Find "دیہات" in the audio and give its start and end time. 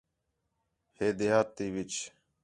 1.17-1.47